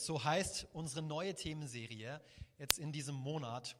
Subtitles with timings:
[0.00, 2.20] So heißt unsere neue Themenserie
[2.58, 3.76] jetzt in diesem Monat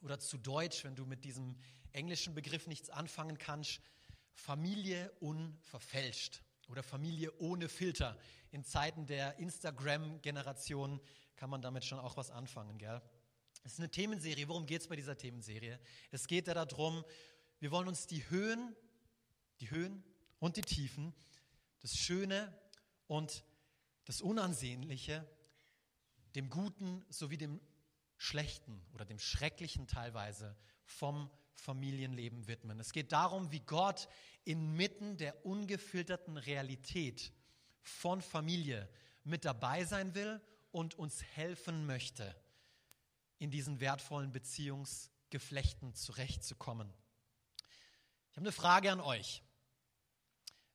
[0.00, 1.56] oder zu Deutsch, wenn du mit diesem
[1.92, 3.80] englischen Begriff nichts anfangen kannst,
[4.32, 8.16] Familie unverfälscht oder Familie ohne Filter.
[8.50, 11.00] In Zeiten der Instagram-Generation
[11.36, 13.02] kann man damit schon auch was anfangen, gell?
[13.64, 14.48] Es ist eine Themenserie.
[14.48, 15.80] Worum geht es bei dieser Themenserie?
[16.10, 17.04] Es geht ja darum,
[17.58, 18.74] wir wollen uns die Höhen,
[19.60, 20.04] die Höhen
[20.38, 21.12] und die Tiefen,
[21.80, 22.56] das Schöne
[23.08, 23.44] und
[24.04, 25.28] das Unansehnliche
[26.38, 27.60] dem Guten sowie dem
[28.16, 32.78] Schlechten oder dem Schrecklichen teilweise vom Familienleben widmen.
[32.78, 34.08] Es geht darum, wie Gott
[34.44, 37.32] inmitten der ungefilterten Realität
[37.82, 38.88] von Familie
[39.24, 40.40] mit dabei sein will
[40.70, 42.36] und uns helfen möchte,
[43.38, 46.94] in diesen wertvollen Beziehungsgeflechten zurechtzukommen.
[48.30, 49.42] Ich habe eine Frage an euch.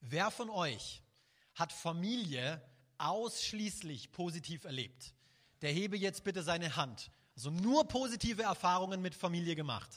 [0.01, 1.01] Wer von euch
[1.55, 2.61] hat Familie
[2.97, 5.13] ausschließlich positiv erlebt?
[5.63, 7.09] Der hebe jetzt bitte seine Hand.
[7.35, 9.89] Also nur positive Erfahrungen mit Familie gemacht.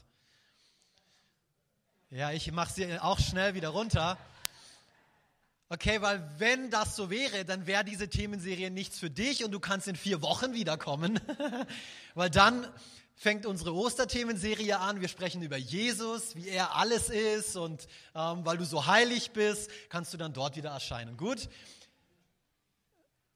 [2.10, 4.16] Ja, ich mache sie auch schnell wieder runter.
[5.68, 9.58] Okay, weil wenn das so wäre, dann wäre diese Themenserie nichts für dich und du
[9.58, 11.20] kannst in vier Wochen wiederkommen.
[12.14, 12.64] weil dann
[13.16, 15.00] fängt unsere Osterthemenserie an.
[15.00, 19.68] Wir sprechen über Jesus, wie er alles ist und ähm, weil du so heilig bist,
[19.88, 21.16] kannst du dann dort wieder erscheinen.
[21.16, 21.48] Gut?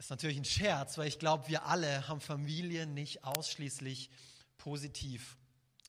[0.01, 4.09] Ist natürlich ein Scherz, weil ich glaube, wir alle haben Familie nicht ausschließlich
[4.57, 5.37] positiv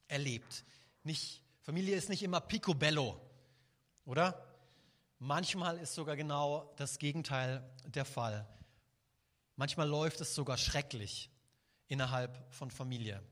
[0.09, 0.65] erlebt.
[1.03, 3.19] Nicht, Familie ist nicht immer picobello,
[4.03, 4.45] oder?
[5.17, 8.45] Manchmal ist sogar genau das Gegenteil der Fall.
[9.55, 11.29] Manchmal läuft es sogar schrecklich
[11.87, 13.23] innerhalb von Familie.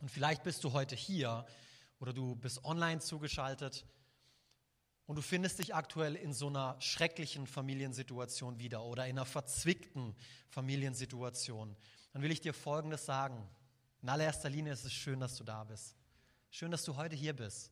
[0.00, 1.46] Und vielleicht bist du heute hier
[2.00, 3.86] oder du bist online zugeschaltet
[5.06, 10.14] und du findest dich aktuell in so einer schrecklichen Familiensituation wieder oder in einer verzwickten
[10.48, 11.76] Familiensituation,
[12.12, 13.48] dann will ich dir Folgendes sagen.
[14.00, 15.96] In allererster Linie ist es schön, dass du da bist.
[16.50, 17.70] Schön, dass du heute hier bist.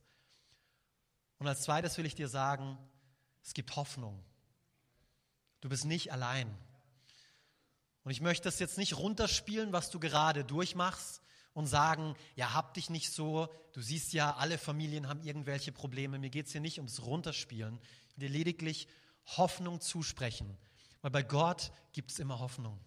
[1.38, 2.78] Und als zweites will ich dir sagen,
[3.42, 4.22] es gibt Hoffnung.
[5.60, 6.54] Du bist nicht allein.
[8.04, 12.74] Und ich möchte das jetzt nicht runterspielen, was du gerade durchmachst, und sagen, ja, hab
[12.74, 16.60] dich nicht so, du siehst ja, alle Familien haben irgendwelche Probleme, mir geht es hier
[16.60, 17.78] nicht ums Runterspielen,
[18.08, 18.88] ich will dir lediglich
[19.36, 20.56] Hoffnung zusprechen,
[21.02, 22.78] weil bei Gott gibt es immer Hoffnung.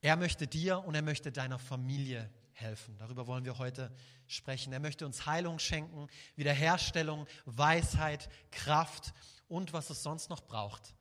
[0.00, 2.96] Er möchte dir und er möchte deiner Familie helfen.
[2.98, 3.94] Darüber wollen wir heute
[4.26, 4.72] sprechen.
[4.72, 9.12] Er möchte uns Heilung schenken, Wiederherstellung, Weisheit, Kraft
[9.48, 10.94] und was es sonst noch braucht,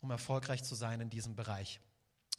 [0.00, 1.80] um erfolgreich zu sein in diesem Bereich.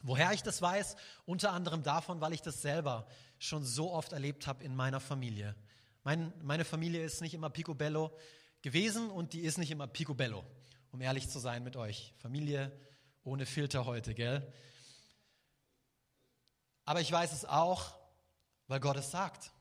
[0.03, 0.95] Woher ich das weiß?
[1.25, 3.07] Unter anderem davon, weil ich das selber
[3.39, 5.55] schon so oft erlebt habe in meiner Familie.
[6.03, 8.11] Mein, meine Familie ist nicht immer picobello
[8.61, 10.43] gewesen und die ist nicht immer picobello,
[10.91, 12.13] um ehrlich zu sein mit euch.
[12.17, 12.71] Familie
[13.23, 14.51] ohne Filter heute, gell?
[16.85, 17.93] Aber ich weiß es auch,
[18.67, 19.51] weil Gott es sagt.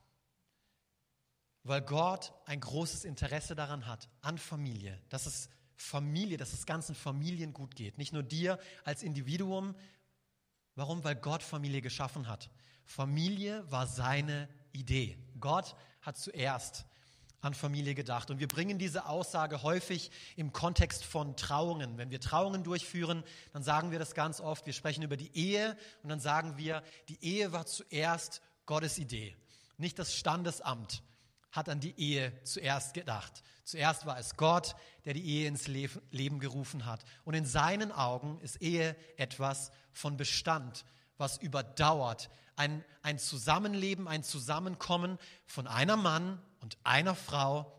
[1.62, 6.95] Weil Gott ein großes Interesse daran hat, an Familie, dass es Familie, dass es ganzen
[6.95, 7.99] Familien gut geht.
[7.99, 9.75] Nicht nur dir als Individuum,
[10.81, 11.05] Warum?
[11.05, 12.49] Weil Gott Familie geschaffen hat.
[12.87, 15.19] Familie war seine Idee.
[15.39, 16.87] Gott hat zuerst
[17.43, 18.31] an Familie gedacht.
[18.31, 21.99] Und wir bringen diese Aussage häufig im Kontext von Trauungen.
[21.99, 24.65] Wenn wir Trauungen durchführen, dann sagen wir das ganz oft.
[24.65, 29.37] Wir sprechen über die Ehe und dann sagen wir, die Ehe war zuerst Gottes Idee,
[29.77, 31.03] nicht das Standesamt
[31.53, 33.43] hat an die Ehe zuerst gedacht.
[33.65, 34.75] Zuerst war es Gott,
[35.05, 37.05] der die Ehe ins Leben gerufen hat.
[37.25, 40.84] Und in seinen Augen ist Ehe etwas von Bestand,
[41.19, 42.31] was überdauert.
[42.56, 47.72] Ein, ein Zusammenleben, ein Zusammenkommen von einer Mann und einer Frau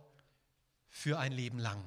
[0.90, 1.84] für ein Leben lang.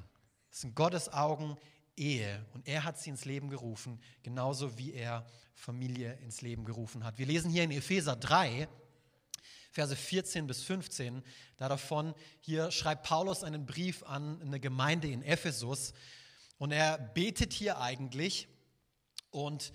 [0.49, 1.57] Das in Gottes Augen
[1.97, 2.45] Ehe.
[2.53, 7.17] Und er hat sie ins Leben gerufen, genauso wie er Familie ins Leben gerufen hat.
[7.17, 8.67] Wir lesen hier in Epheser 3,
[9.75, 11.21] Verse 14 bis 15.
[11.57, 15.93] Da davon, hier schreibt Paulus einen Brief an eine Gemeinde in Ephesus
[16.57, 18.47] und er betet hier eigentlich
[19.31, 19.73] und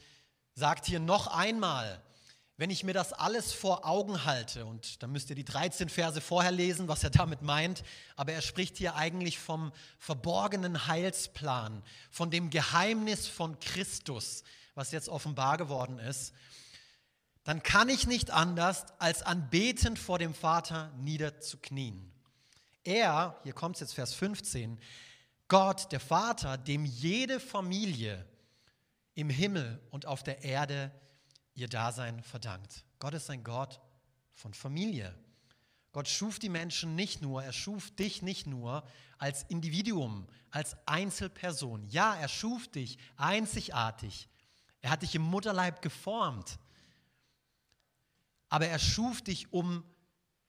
[0.55, 2.03] sagt hier noch einmal,
[2.57, 6.23] wenn ich mir das alles vor Augen halte, und dann müsst ihr die 13 Verse
[6.23, 7.83] vorher lesen, was er damit meint,
[8.17, 14.45] aber er spricht hier eigentlich vom verborgenen Heilsplan, von dem Geheimnis von Christus,
[14.75, 16.33] was jetzt offenbar geworden ist
[17.51, 22.13] dann kann ich nicht anders, als anbetend vor dem Vater niederzuknien.
[22.85, 24.79] Er, hier kommt es jetzt Vers 15,
[25.49, 28.25] Gott, der Vater, dem jede Familie
[29.15, 30.93] im Himmel und auf der Erde
[31.55, 32.85] ihr Dasein verdankt.
[33.01, 33.81] Gott ist ein Gott
[34.33, 35.13] von Familie.
[35.91, 38.85] Gott schuf die Menschen nicht nur, er schuf dich nicht nur
[39.19, 41.89] als Individuum, als Einzelperson.
[41.89, 44.29] Ja, er schuf dich einzigartig
[44.83, 46.61] Er hat dich im Mutterleib geformt.
[48.51, 49.83] Aber er schuf dich, um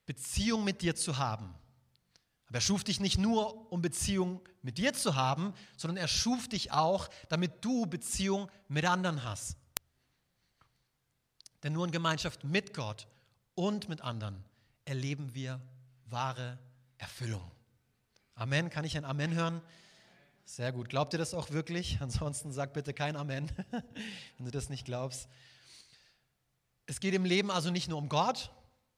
[0.06, 1.56] Beziehung mit dir zu haben.
[2.48, 6.50] Aber er schuf dich nicht nur, um Beziehung mit dir zu haben, sondern er schuf
[6.50, 9.56] dich auch, damit du Beziehung mit anderen hast.
[11.64, 13.08] Denn nur in Gemeinschaft mit Gott
[13.56, 14.44] und mit anderen
[14.84, 15.62] erleben wir
[16.08, 16.60] wahre
[16.98, 17.50] Erfüllung.
[18.36, 18.70] Amen.
[18.70, 19.62] Kann ich ein Amen hören?
[20.44, 20.90] Sehr gut.
[20.90, 22.02] Glaubt ihr das auch wirklich?
[22.02, 23.50] Ansonsten sag bitte kein Amen,
[24.38, 25.30] wenn du das nicht glaubst.
[26.92, 28.52] Es geht im Leben also nicht nur um Gott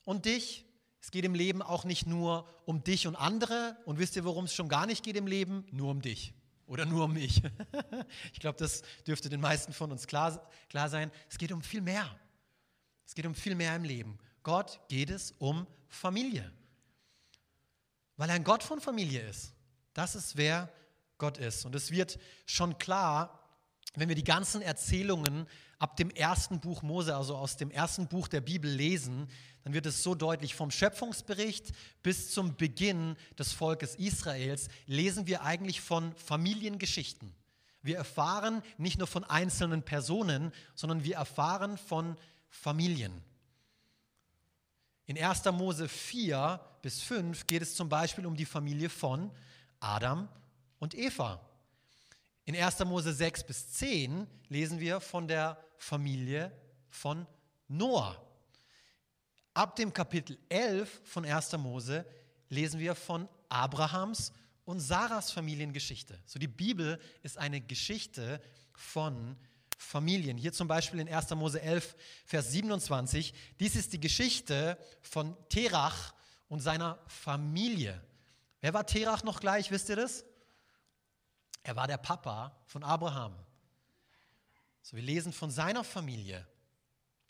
[0.04, 0.66] und dich.
[1.00, 3.78] Es geht im Leben auch nicht nur um dich und andere.
[3.86, 5.64] Und wisst ihr, worum es schon gar nicht geht im Leben?
[5.70, 6.34] Nur um dich
[6.66, 7.44] oder nur um mich.
[8.34, 11.12] ich glaube, das dürfte den meisten von uns klar, klar sein.
[11.30, 12.10] Es geht um viel mehr.
[13.06, 14.18] Es geht um viel mehr im Leben.
[14.42, 16.52] Gott geht es um Familie.
[18.18, 19.54] Weil er ein Gott von Familie ist.
[19.94, 20.74] Das ist, wer
[21.20, 21.64] Gott ist.
[21.64, 22.18] Und es wird
[22.48, 23.43] schon klar,
[23.96, 25.48] wenn wir die ganzen Erzählungen
[25.80, 29.28] ab dem ersten Buch Mose, also aus dem ersten Buch der Bibel lesen,
[29.64, 35.44] dann wird es so deutlich, vom Schöpfungsbericht bis zum Beginn des Volkes Israels lesen wir
[35.44, 37.34] eigentlich von Familiengeschichten.
[37.82, 42.18] Wir erfahren nicht nur von einzelnen Personen, sondern wir erfahren von
[42.50, 43.24] Familien.
[45.06, 45.46] In 1.
[45.46, 49.32] Mose 4 bis 5 geht es zum Beispiel um die Familie von
[49.80, 50.30] Adam
[50.80, 51.42] und Eva.
[52.46, 52.80] In 1.
[52.86, 56.52] Mose 6 bis 10 lesen wir von der Familie
[56.90, 57.26] von
[57.70, 58.22] Noah.
[59.54, 61.54] Ab dem Kapitel 11 von 1.
[61.54, 62.06] Mose
[62.50, 64.34] lesen wir von Abrahams
[64.66, 66.20] und Sarahs Familiengeschichte.
[66.26, 68.42] So die Bibel ist eine Geschichte
[68.74, 69.38] von
[69.78, 70.38] Familien.
[70.38, 71.30] Hier zum Beispiel in 1.
[71.36, 71.96] Mose 11,
[72.26, 73.34] Vers 27.
[73.60, 76.14] Dies ist die Geschichte von Terach
[76.50, 78.02] und seiner Familie.
[78.60, 79.72] Wer war Terach noch gleich?
[79.72, 80.26] Wisst ihr das?
[81.64, 83.34] Er war der Papa von Abraham.
[84.82, 86.46] So, wir lesen von seiner Familie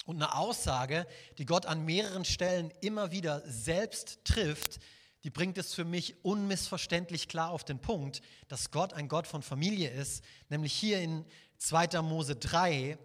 [0.05, 1.07] und eine Aussage,
[1.37, 4.79] die Gott an mehreren Stellen immer wieder selbst trifft,
[5.23, 9.41] die bringt es für mich unmissverständlich klar auf den Punkt, dass Gott ein Gott von
[9.41, 10.23] Familie ist.
[10.49, 11.25] Nämlich hier in
[11.59, 12.01] 2.
[12.01, 12.97] Mose 3,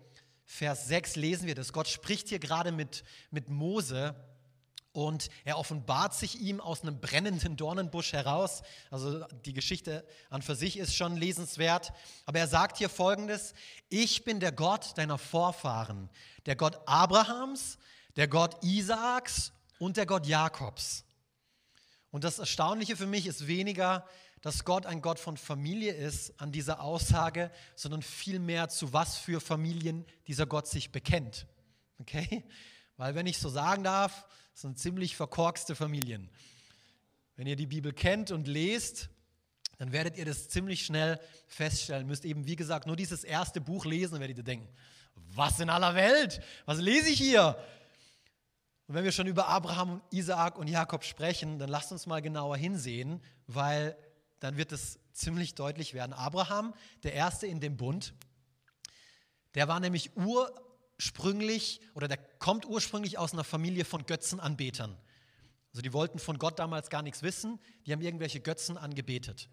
[0.45, 1.73] Vers 6 lesen wir das.
[1.73, 4.17] Gott spricht hier gerade mit, mit Mose
[4.99, 8.63] und er offenbart sich ihm aus einem brennenden Dornenbusch heraus.
[8.91, 11.93] Also die Geschichte an für sich ist schon lesenswert.
[12.27, 13.55] Aber er sagt hier folgendes,
[13.91, 16.11] ich bin der Gott deiner Vorfahren,
[16.47, 17.79] der Gott Abrahams,
[18.17, 21.05] der Gott Isaaks und der Gott Jakobs.
[22.11, 24.05] Und das Erstaunliche für mich ist weniger,
[24.41, 29.41] dass Gott ein Gott von Familie ist an dieser Aussage, sondern vielmehr zu was für
[29.41, 31.47] Familien dieser Gott sich bekennt.
[32.01, 32.43] Okay?
[32.97, 34.27] Weil wenn ich so sagen darf,
[34.59, 36.29] das sind ziemlich verkorkste Familien.
[37.37, 39.09] Wenn ihr die Bibel kennt und lest,
[39.77, 42.09] dann werdet ihr das ziemlich schnell feststellen.
[42.09, 44.69] Müsst eben, wie gesagt, nur dieses erste Buch lesen, und werdet ihr denken,
[45.15, 46.41] was in aller Welt?
[46.65, 47.57] Was lese ich hier?
[48.89, 52.57] Und wenn wir schon über Abraham, Isaak und Jakob sprechen, dann lasst uns mal genauer
[52.57, 53.97] hinsehen, weil
[54.41, 56.13] dann wird es ziemlich deutlich werden.
[56.13, 56.75] Abraham,
[57.05, 58.13] der Erste in dem Bund,
[59.55, 60.53] der war nämlich ur
[60.99, 64.97] ursprünglich oder der kommt ursprünglich aus einer Familie von Götzenanbetern.
[65.73, 69.49] Also die wollten von Gott damals gar nichts wissen, die haben irgendwelche Götzen angebetet.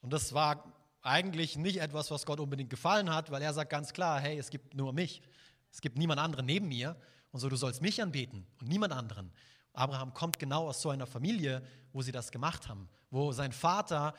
[0.00, 0.72] Und das war
[1.02, 4.50] eigentlich nicht etwas, was Gott unbedingt gefallen hat, weil er sagt ganz klar, hey, es
[4.50, 5.22] gibt nur mich,
[5.70, 6.96] es gibt niemand anderen neben mir
[7.30, 9.30] und so, du sollst mich anbeten und niemand anderen.
[9.72, 11.62] Abraham kommt genau aus so einer Familie,
[11.92, 14.14] wo sie das gemacht haben, wo sein Vater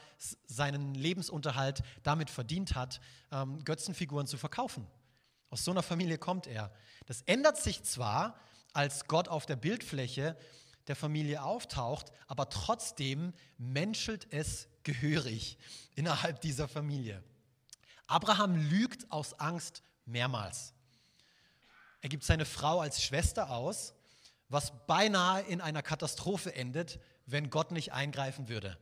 [0.46, 4.88] seinen Lebensunterhalt damit verdient hat, ähm, Götzenfiguren zu verkaufen.
[5.52, 6.72] Aus so einer Familie kommt er.
[7.06, 8.40] Das ändert sich zwar,
[8.74, 10.38] als Gott auf der Bildfläche
[10.88, 15.58] der Familie auftaucht, aber trotzdem menschelt es gehörig
[15.96, 17.24] innerhalb dieser Familie.
[18.08, 20.74] Abraham lügt aus Angst mehrmals.
[22.00, 23.94] Er gibt seine Frau als Schwester aus,
[24.50, 28.78] was beinahe in einer Katastrophe endet, wenn Gott nicht eingreifen würde.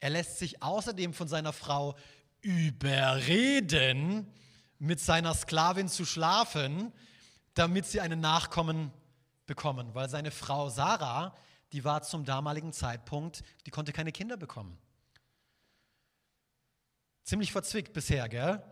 [0.00, 1.96] Er lässt sich außerdem von seiner Frau
[2.40, 4.32] überreden,
[4.78, 6.92] mit seiner Sklavin zu schlafen,
[7.54, 8.92] damit sie einen Nachkommen
[9.46, 11.34] bekommen, weil seine Frau Sarah,
[11.72, 14.78] die war zum damaligen Zeitpunkt, die konnte keine Kinder bekommen.
[17.24, 18.62] Ziemlich verzwickt bisher, gell?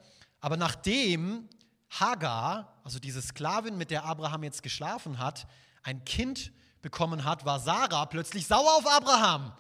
[0.41, 1.49] Aber nachdem
[1.91, 5.47] Hagar, also diese Sklavin, mit der Abraham jetzt geschlafen hat,
[5.83, 9.53] ein Kind bekommen hat, war Sarah plötzlich sauer auf Abraham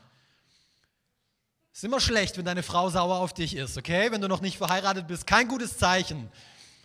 [1.74, 4.12] ist immer schlecht, wenn deine Frau sauer auf dich ist, okay?
[4.12, 6.30] Wenn du noch nicht verheiratet bist, kein gutes Zeichen,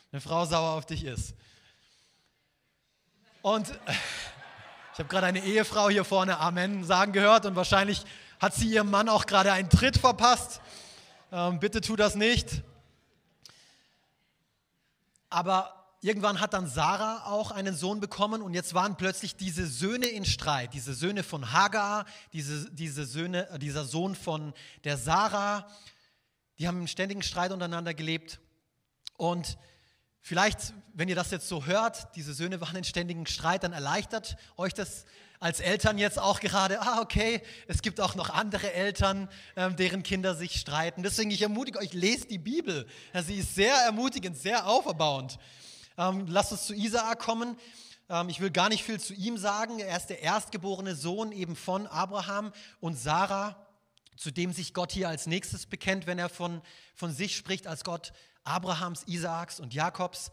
[0.10, 1.36] wenn eine Frau sauer auf dich ist.
[3.44, 3.70] Und
[4.94, 8.04] ich habe gerade eine Ehefrau hier vorne Amen sagen gehört und wahrscheinlich
[8.40, 10.60] hat sie ihrem Mann auch gerade einen Tritt verpasst.
[11.32, 12.64] Ähm, bitte tu das nicht.
[15.30, 20.08] Aber irgendwann hat dann Sarah auch einen Sohn bekommen und jetzt waren plötzlich diese Söhne
[20.08, 24.54] in Streit, diese Söhne von Hagar, diese, diese Söhne, äh, dieser Sohn von
[24.84, 25.68] der Sarah,
[26.58, 28.40] die haben im ständigen Streit untereinander gelebt
[29.18, 29.58] und
[30.22, 34.36] Vielleicht, wenn ihr das jetzt so hört, diese Söhne waren in ständigen Streit, dann erleichtert
[34.58, 35.06] euch das
[35.40, 40.04] als Eltern jetzt auch gerade, ah, okay, es gibt auch noch andere Eltern, ähm, deren
[40.04, 41.02] Kinder sich streiten.
[41.02, 42.86] Deswegen, ich ermutige euch, lest die Bibel.
[43.26, 45.40] Sie ist sehr ermutigend, sehr auferbauend.
[46.00, 47.58] Ähm, lasst uns zu Isaak kommen.
[48.08, 49.80] Ähm, ich will gar nicht viel zu ihm sagen.
[49.80, 53.68] Er ist der erstgeborene Sohn eben von Abraham und Sarah,
[54.16, 56.62] zu dem sich Gott hier als nächstes bekennt, wenn er von,
[56.96, 58.14] von sich spricht als Gott
[58.46, 60.32] Abrahams, Isaaks und Jakobs.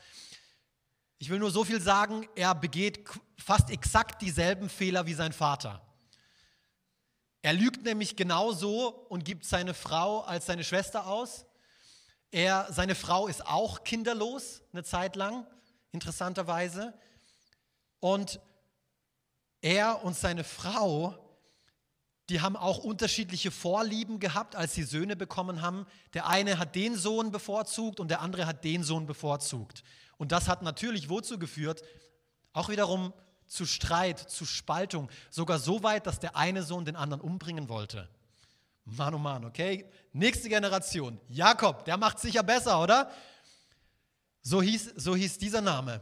[1.19, 3.01] Ich will nur so viel sagen, er begeht
[3.37, 5.83] fast exakt dieselben Fehler wie sein Vater.
[7.43, 11.45] Er lügt nämlich genauso und gibt seine Frau als seine Schwester aus.
[12.31, 15.45] Er, seine Frau ist auch kinderlos eine Zeit lang,
[15.97, 16.93] interessanterweise.
[18.01, 18.39] Und
[19.63, 21.15] er und seine Frau,
[22.29, 25.87] die haben auch unterschiedliche Vorlieben gehabt, als sie Söhne bekommen haben.
[26.13, 29.83] Der eine hat den Sohn bevorzugt und der andere hat den Sohn bevorzugt.
[30.19, 31.83] Und das hat natürlich wozu geführt?
[32.53, 33.13] Auch wiederum
[33.47, 38.09] zu Streit, zu Spaltung, sogar so weit, dass der eine Sohn den anderen umbringen wollte.
[38.85, 39.91] Mann, oh Mann, okay?
[40.13, 43.11] Nächste Generation, Jakob, der macht sicher besser, oder?
[44.47, 46.01] So hieß, so hieß dieser Name.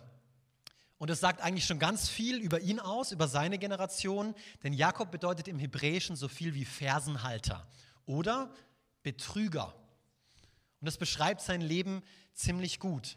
[0.99, 5.11] Und es sagt eigentlich schon ganz viel über ihn aus, über seine Generation, denn Jakob
[5.11, 7.67] bedeutet im Hebräischen so viel wie Fersenhalter
[8.07, 8.53] oder
[9.03, 9.75] Betrüger.
[10.81, 12.03] Und das beschreibt sein Leben
[12.35, 13.17] ziemlich gut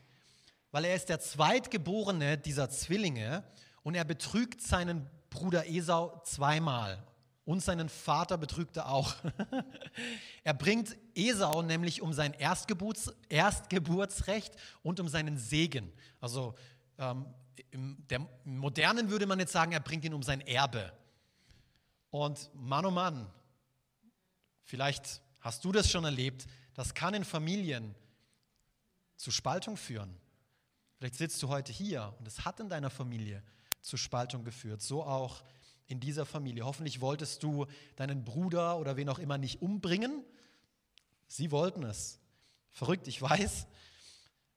[0.72, 3.44] weil er ist der zweitgeborene dieser Zwillinge
[3.84, 7.04] und er betrügt seinen Bruder Esau zweimal.
[7.48, 9.16] Und seinen Vater betrügt er auch.
[10.44, 15.94] er bringt Esau nämlich um sein Erstgeburts, Erstgeburtsrecht und um seinen Segen.
[16.20, 16.56] Also
[16.98, 17.26] ähm,
[17.72, 20.92] im, der, im Modernen würde man jetzt sagen, er bringt ihn um sein Erbe.
[22.10, 23.32] Und Mann, oh Mann,
[24.66, 27.96] vielleicht hast du das schon erlebt, das kann in Familien
[29.16, 30.14] zu Spaltung führen.
[30.98, 33.42] Vielleicht sitzt du heute hier und es hat in deiner Familie
[33.82, 35.46] zu Spaltung geführt, so auch
[35.88, 36.66] in dieser Familie.
[36.66, 37.66] Hoffentlich wolltest du
[37.96, 40.24] deinen Bruder oder wen auch immer nicht umbringen.
[41.28, 42.20] Sie wollten es.
[42.72, 43.68] Verrückt, ich weiß.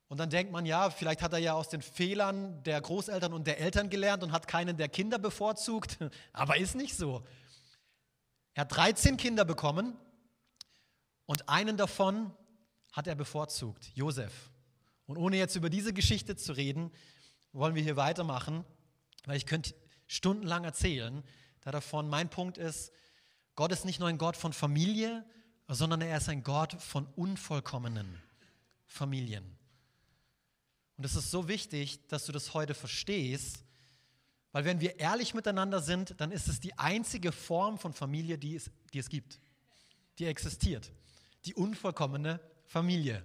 [0.08, 3.46] Und dann denkt man, ja, vielleicht hat er ja aus den Fehlern der Großeltern und
[3.46, 5.99] der Eltern gelernt und hat keinen der Kinder bevorzugt.
[6.32, 7.25] Aber ist nicht so.
[8.54, 9.96] Er hat 13 Kinder bekommen
[11.26, 12.34] und einen davon
[12.92, 14.50] hat er bevorzugt, Josef.
[15.06, 16.90] Und ohne jetzt über diese Geschichte zu reden,
[17.52, 18.64] wollen wir hier weitermachen,
[19.26, 19.75] weil ich könnte
[20.11, 21.23] stundenlang erzählen
[21.64, 22.09] davon.
[22.09, 22.93] Mein Punkt ist,
[23.55, 25.25] Gott ist nicht nur ein Gott von Familie,
[25.69, 28.21] sondern er ist ein Gott von unvollkommenen
[28.87, 29.57] Familien.
[30.97, 33.64] Und es ist so wichtig, dass du das heute verstehst,
[34.50, 38.57] weil wenn wir ehrlich miteinander sind, dann ist es die einzige Form von Familie, die
[38.57, 39.38] es, die es gibt,
[40.19, 40.90] die existiert.
[41.45, 43.25] Die unvollkommene Familie.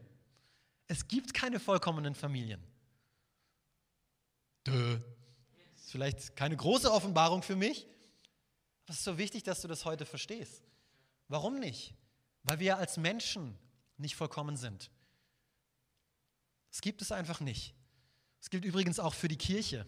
[0.88, 2.64] Es gibt keine vollkommenen Familien.
[4.68, 5.00] Dö.
[5.96, 7.88] Vielleicht keine große Offenbarung für mich,
[8.84, 10.62] aber es ist so wichtig, dass du das heute verstehst.
[11.30, 11.94] Warum nicht?
[12.44, 13.58] Weil wir als Menschen
[13.96, 14.92] nicht vollkommen sind.
[16.70, 17.74] Es gibt es einfach nicht.
[18.42, 19.88] Es gilt übrigens auch für die Kirche,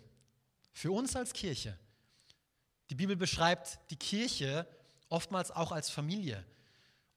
[0.71, 1.77] für uns als Kirche.
[2.89, 4.65] Die Bibel beschreibt die Kirche
[5.09, 6.45] oftmals auch als Familie.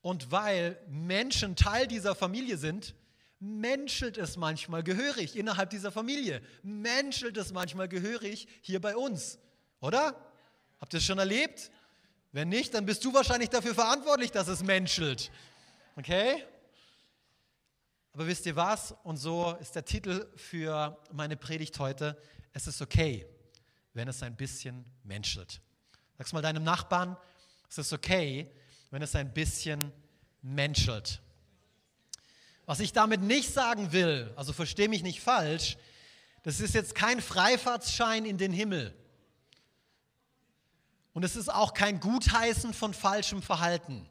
[0.02, 2.96] Und weil Menschen Teil dieser Familie sind,
[3.40, 9.38] menschelt es manchmal gehörig innerhalb dieser Familie, menschelt es manchmal gehörig hier bei uns,
[9.80, 10.14] oder?
[10.78, 11.70] Habt ihr es schon erlebt?
[12.32, 15.30] Wenn nicht, dann bist du wahrscheinlich dafür verantwortlich, dass es menschelt.
[15.96, 16.44] Okay?
[18.12, 18.94] Aber wisst ihr was?
[19.02, 22.20] Und so ist der Titel für meine Predigt heute.
[22.52, 23.26] Es ist okay,
[23.94, 25.60] wenn es ein bisschen menschelt.
[26.18, 27.16] Sag's mal deinem Nachbarn,
[27.68, 28.50] es ist okay,
[28.90, 29.92] wenn es ein bisschen
[30.42, 31.20] menschelt.
[32.66, 35.76] Was ich damit nicht sagen will, also verstehe mich nicht falsch,
[36.42, 38.94] das ist jetzt kein Freifahrtsschein in den Himmel.
[41.12, 44.08] Und es ist auch kein Gutheißen von falschem Verhalten.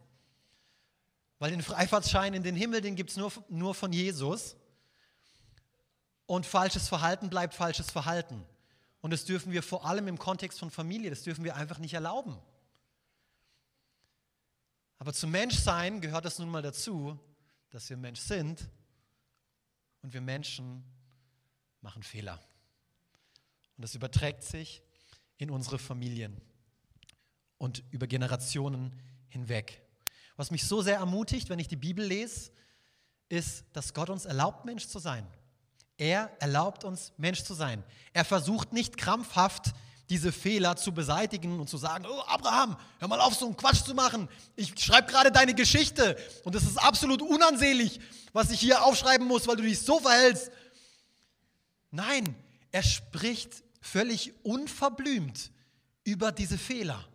[1.40, 4.58] Weil den Freifahrtsschein in den Himmel, den gibt es nur, nur von Jesus.
[6.26, 8.46] Und falsches Verhalten bleibt falsches Verhalten.
[9.02, 11.94] Und das dürfen wir vor allem im Kontext von Familie, das dürfen wir einfach nicht
[11.94, 12.38] erlauben.
[15.00, 17.18] Aber zum Menschsein gehört es nun mal dazu,
[17.70, 18.70] dass wir Mensch sind
[20.02, 20.84] und wir Menschen
[21.82, 22.40] machen Fehler.
[23.78, 24.82] Und das überträgt sich
[25.38, 26.42] in unsere Familien
[27.58, 29.82] und über Generationen hinweg.
[30.36, 32.52] Was mich so sehr ermutigt, wenn ich die Bibel lese,
[33.30, 35.28] ist, dass Gott uns erlaubt, Mensch zu sein.
[35.98, 37.84] Er erlaubt uns, Mensch zu sein.
[38.14, 39.74] Er versucht nicht krampfhaft,
[40.10, 43.84] diese Fehler zu beseitigen und zu sagen, oh Abraham, hör mal auf, so einen Quatsch
[43.84, 44.28] zu machen.
[44.56, 48.00] Ich schreibe gerade deine Geschichte und es ist absolut unansehnlich,
[48.34, 50.52] was ich hier aufschreiben muss, weil du dich so verhältst.
[51.92, 52.36] Nein,
[52.72, 55.52] er spricht völlig unverblümt
[56.04, 57.06] über diese Fehler.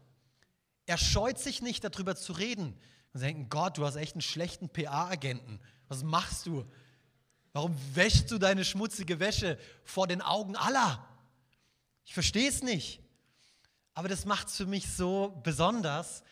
[0.87, 2.77] Er scheut sich nicht darüber zu reden.
[3.13, 5.61] Und sie denken, Gott, du hast echt einen schlechten PA-Agenten.
[5.89, 6.65] Was machst du?
[7.53, 11.05] Warum wäschst du deine schmutzige Wäsche vor den Augen aller?
[12.05, 13.01] Ich verstehe es nicht.
[13.95, 16.23] Aber das macht es für mich so besonders.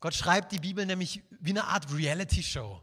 [0.00, 2.82] Gott schreibt die Bibel nämlich wie eine Art Reality-Show.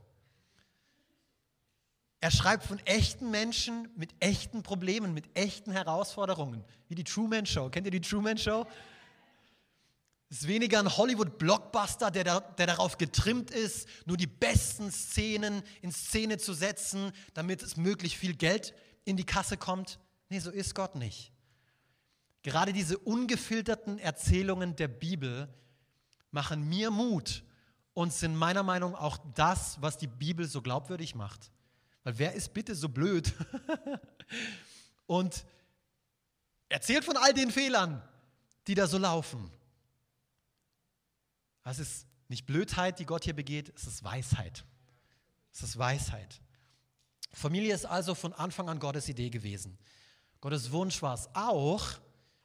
[2.21, 7.69] Er schreibt von echten Menschen mit echten Problemen, mit echten Herausforderungen, wie die Truman Show.
[7.69, 8.65] Kennt ihr die Truman Show?
[10.29, 15.91] Es ist weniger ein Hollywood-Blockbuster, der, der darauf getrimmt ist, nur die besten Szenen in
[15.91, 18.73] Szene zu setzen, damit es möglichst viel Geld
[19.05, 19.97] in die Kasse kommt.
[20.29, 21.31] Nee, so ist Gott nicht.
[22.43, 25.53] Gerade diese ungefilterten Erzählungen der Bibel
[26.31, 27.43] machen mir Mut
[27.93, 31.51] und sind meiner Meinung nach auch das, was die Bibel so glaubwürdig macht.
[32.03, 33.33] Weil wer ist bitte so blöd
[35.05, 35.45] und
[36.69, 38.01] erzählt von all den Fehlern,
[38.67, 39.51] die da so laufen?
[41.63, 44.63] Das ist nicht Blödheit, die Gott hier begeht, es ist Weisheit.
[45.51, 46.41] Es ist Weisheit.
[47.33, 49.77] Familie ist also von Anfang an Gottes Idee gewesen.
[50.39, 51.89] Gottes Wunsch war es auch,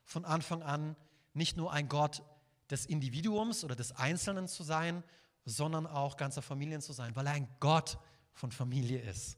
[0.05, 0.97] von Anfang an
[1.33, 2.23] nicht nur ein Gott
[2.71, 5.03] des Individuums oder des Einzelnen zu sein,
[5.45, 7.99] sondern auch ganzer Familien zu sein, weil er ein Gott
[8.33, 9.37] von Familie ist.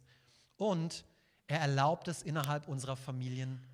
[0.56, 1.04] Und
[1.46, 3.64] er erlaubt es innerhalb unserer Familien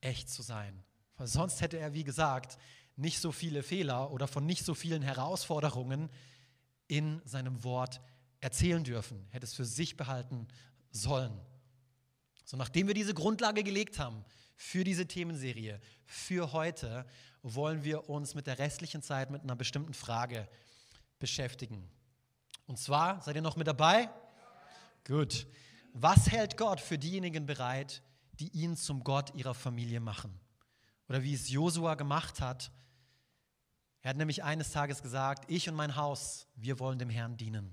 [0.00, 0.82] echt zu sein.
[1.16, 2.58] Weil sonst hätte er, wie gesagt,
[2.96, 6.10] nicht so viele Fehler oder von nicht so vielen Herausforderungen
[6.88, 8.00] in seinem Wort
[8.40, 10.46] erzählen dürfen, hätte es für sich behalten
[10.90, 11.38] sollen.
[12.44, 14.24] So, nachdem wir diese Grundlage gelegt haben,
[14.56, 17.06] für diese Themenserie, für heute,
[17.42, 20.48] wollen wir uns mit der restlichen Zeit mit einer bestimmten Frage
[21.18, 21.88] beschäftigen.
[22.66, 24.10] Und zwar, seid ihr noch mit dabei?
[25.06, 25.46] Gut.
[25.92, 28.02] Was hält Gott für diejenigen bereit,
[28.40, 30.38] die ihn zum Gott ihrer Familie machen?
[31.08, 32.72] Oder wie es Josua gemacht hat.
[34.02, 37.72] Er hat nämlich eines Tages gesagt, ich und mein Haus, wir wollen dem Herrn dienen.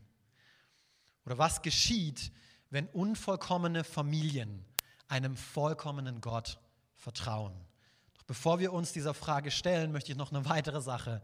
[1.26, 2.32] Oder was geschieht,
[2.70, 4.66] wenn unvollkommene Familien
[5.08, 6.60] einem vollkommenen Gott
[7.04, 7.54] Vertrauen.
[8.14, 11.22] Doch bevor wir uns dieser Frage stellen, möchte ich noch eine weitere Sache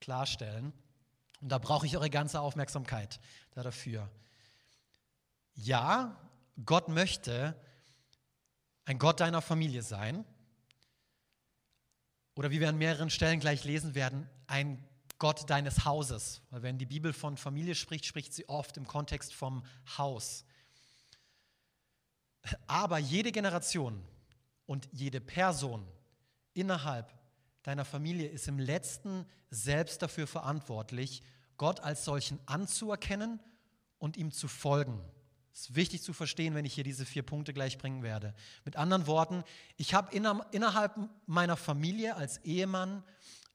[0.00, 0.72] klarstellen.
[1.40, 3.18] Und da brauche ich eure ganze Aufmerksamkeit
[3.54, 4.08] dafür.
[5.54, 6.16] Ja,
[6.64, 7.60] Gott möchte
[8.84, 10.24] ein Gott deiner Familie sein.
[12.36, 14.82] Oder wie wir an mehreren Stellen gleich lesen werden, ein
[15.18, 16.42] Gott deines Hauses.
[16.50, 19.64] Weil wenn die Bibel von Familie spricht, spricht sie oft im Kontext vom
[19.98, 20.44] Haus.
[22.68, 24.00] Aber jede Generation
[24.68, 25.88] und jede Person
[26.52, 27.12] innerhalb
[27.62, 31.22] deiner Familie ist im letzten selbst dafür verantwortlich,
[31.56, 33.40] Gott als solchen anzuerkennen
[33.98, 35.00] und ihm zu folgen.
[35.52, 38.34] Das ist wichtig zu verstehen, wenn ich hier diese vier Punkte gleich bringen werde.
[38.66, 39.42] Mit anderen Worten,
[39.78, 43.02] ich habe innerhalb meiner Familie als Ehemann,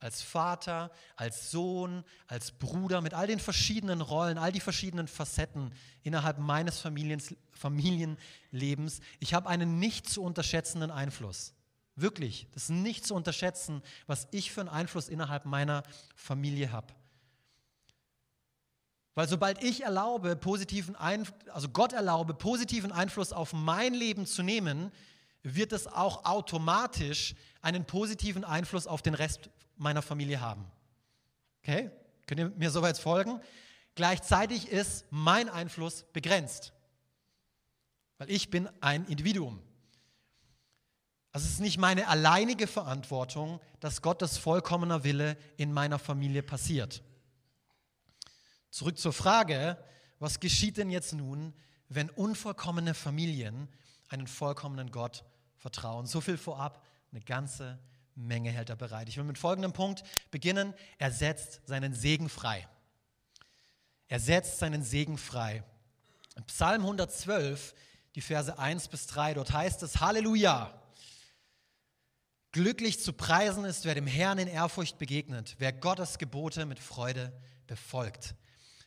[0.03, 5.73] als Vater, als Sohn, als Bruder, mit all den verschiedenen Rollen, all die verschiedenen Facetten
[6.03, 11.53] innerhalb meines Familiens, Familienlebens, ich habe einen nicht zu unterschätzenden Einfluss.
[11.95, 15.83] Wirklich, das ist nicht zu unterschätzen, was ich für einen Einfluss innerhalb meiner
[16.15, 16.93] Familie habe.
[19.15, 24.43] Weil sobald ich erlaube, positiven Einfluss, also Gott erlaube, positiven Einfluss auf mein Leben zu
[24.43, 24.91] nehmen,
[25.43, 30.65] wird es auch automatisch einen positiven Einfluss auf den Rest meiner Familie haben.
[31.61, 31.91] Okay?
[32.25, 33.39] Könnt ihr mir soweit folgen?
[33.95, 36.73] Gleichzeitig ist mein Einfluss begrenzt,
[38.17, 39.61] weil ich bin ein Individuum.
[41.31, 47.03] Also es ist nicht meine alleinige Verantwortung, dass Gottes vollkommener Wille in meiner Familie passiert.
[48.69, 49.77] Zurück zur Frage,
[50.19, 51.53] was geschieht denn jetzt nun,
[51.89, 53.67] wenn unvollkommene Familien
[54.09, 55.23] einen vollkommenen Gott
[55.63, 56.05] vertrauen?
[56.05, 57.79] So viel vorab, eine ganze
[58.15, 59.07] Menge hält er bereit.
[59.07, 60.73] Ich will mit folgendem Punkt beginnen.
[60.97, 62.67] Er setzt seinen Segen frei.
[64.07, 65.63] Er setzt seinen Segen frei.
[66.47, 67.73] Psalm 112,
[68.15, 70.79] die Verse 1 bis 3, dort heißt es, Halleluja!
[72.51, 77.31] Glücklich zu preisen ist, wer dem Herrn in Ehrfurcht begegnet, wer Gottes Gebote mit Freude
[77.65, 78.35] befolgt.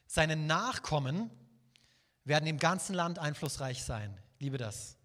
[0.06, 1.30] Seine Nachkommen
[2.22, 4.16] werden im ganzen Land einflussreich sein.
[4.38, 4.95] Liebe das.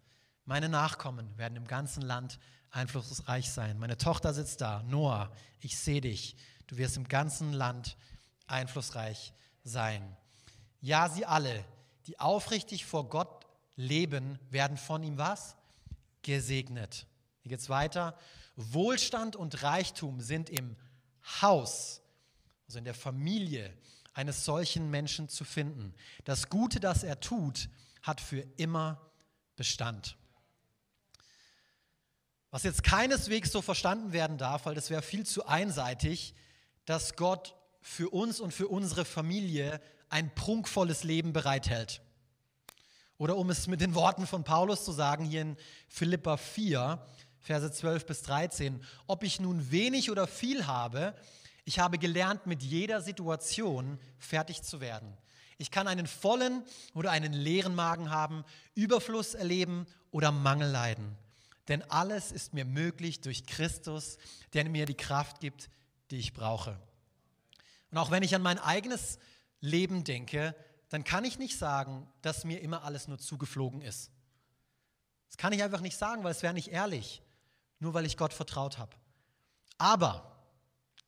[0.44, 2.38] Meine Nachkommen werden im ganzen Land
[2.70, 3.78] einflussreich sein.
[3.78, 6.36] Meine Tochter sitzt da, Noah, ich sehe dich.
[6.66, 7.96] Du wirst im ganzen Land
[8.46, 10.16] einflussreich sein.
[10.80, 11.64] Ja, sie alle,
[12.06, 15.56] die aufrichtig vor Gott leben, werden von ihm was?
[16.22, 17.06] gesegnet.
[17.40, 18.16] Hier geht es weiter.
[18.56, 20.76] Wohlstand und Reichtum sind im
[21.40, 22.00] Haus,
[22.66, 23.76] also in der Familie
[24.14, 25.94] eines solchen Menschen zu finden.
[26.24, 27.68] Das Gute, das er tut,
[28.02, 29.00] hat für immer
[29.56, 30.16] Bestand.
[32.52, 36.34] Was jetzt keineswegs so verstanden werden darf, weil das wäre viel zu einseitig,
[36.84, 42.02] dass Gott für uns und für unsere Familie ein prunkvolles Leben bereithält.
[43.16, 45.56] Oder um es mit den Worten von Paulus zu sagen, hier in
[45.88, 47.02] Philippa 4,
[47.40, 51.14] Verse 12 bis 13, ob ich nun wenig oder viel habe,
[51.64, 55.16] ich habe gelernt, mit jeder Situation fertig zu werden.
[55.56, 56.62] Ich kann einen vollen
[56.92, 61.16] oder einen leeren Magen haben, Überfluss erleben oder Mangel leiden.
[61.68, 64.18] Denn alles ist mir möglich durch Christus,
[64.52, 65.70] der mir die Kraft gibt,
[66.10, 66.78] die ich brauche.
[67.90, 69.18] Und auch wenn ich an mein eigenes
[69.60, 70.56] Leben denke,
[70.88, 74.10] dann kann ich nicht sagen, dass mir immer alles nur zugeflogen ist.
[75.28, 77.22] Das kann ich einfach nicht sagen, weil es wäre nicht ehrlich,
[77.78, 78.96] nur weil ich Gott vertraut habe.
[79.78, 80.36] Aber,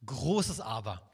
[0.06, 1.10] großes Aber,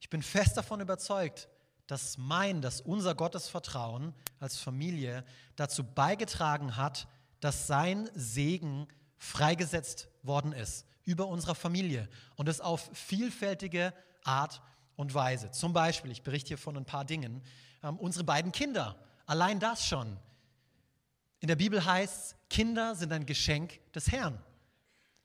[0.00, 1.48] ich bin fest davon überzeugt,
[1.86, 5.24] dass mein, dass unser Gottesvertrauen als Familie
[5.56, 7.08] dazu beigetragen hat,
[7.46, 14.60] dass sein Segen freigesetzt worden ist über unserer Familie und es auf vielfältige Art
[14.96, 15.52] und Weise.
[15.52, 17.40] Zum Beispiel, ich berichte hier von ein paar Dingen,
[17.84, 20.18] ähm, unsere beiden Kinder, allein das schon.
[21.38, 24.42] In der Bibel heißt es, Kinder sind ein Geschenk des Herrn.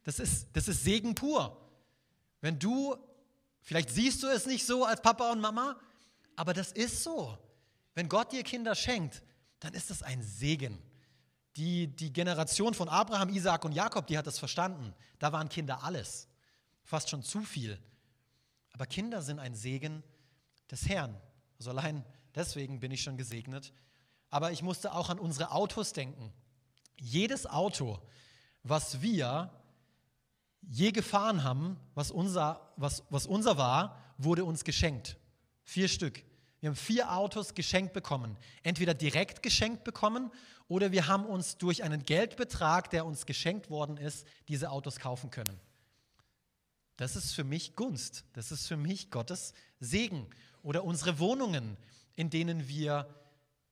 [0.03, 1.59] Das ist, das ist Segen pur.
[2.39, 2.95] Wenn du,
[3.63, 5.75] vielleicht siehst du es nicht so als Papa und Mama,
[6.35, 7.35] aber das ist so.
[7.95, 9.23] Wenn Gott dir Kinder schenkt,
[9.59, 10.77] dann ist das ein Segen.
[11.57, 14.93] Die, die Generation von Abraham, Isaac und Jakob, die hat das verstanden.
[15.19, 16.27] Da waren Kinder alles.
[16.83, 17.77] Fast schon zu viel.
[18.71, 20.03] Aber Kinder sind ein Segen
[20.69, 21.15] des Herrn.
[21.57, 23.73] Also allein deswegen bin ich schon gesegnet.
[24.29, 26.31] Aber ich musste auch an unsere Autos denken.
[26.97, 27.99] Jedes Auto,
[28.63, 29.51] was wir
[30.61, 35.17] je gefahren haben, was unser, was, was unser war, wurde uns geschenkt.
[35.63, 36.23] Vier Stück.
[36.61, 38.37] Wir haben vier Autos geschenkt bekommen.
[38.63, 40.31] Entweder direkt geschenkt bekommen
[40.67, 45.31] oder wir haben uns durch einen Geldbetrag, der uns geschenkt worden ist, diese Autos kaufen
[45.31, 45.59] können.
[46.97, 48.25] Das ist für mich Gunst.
[48.33, 50.27] Das ist für mich Gottes Segen.
[50.61, 51.77] Oder unsere Wohnungen,
[52.15, 53.09] in denen wir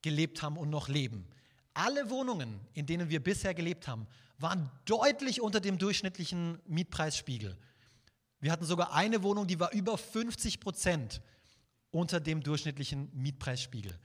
[0.01, 1.27] gelebt haben und noch leben.
[1.75, 4.07] Alle Wohnungen, in denen wir bisher gelebt haben,
[4.39, 7.55] waren deutlich unter dem durchschnittlichen Mietpreisspiegel.
[8.39, 11.21] Wir hatten sogar eine Wohnung, die war über 50 Prozent
[11.91, 13.97] unter dem durchschnittlichen Mietpreisspiegel.